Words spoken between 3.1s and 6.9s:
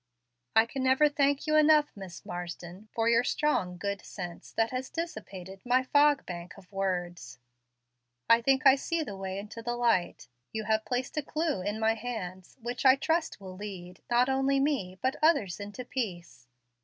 strong good sense that has dissipated my fog bank of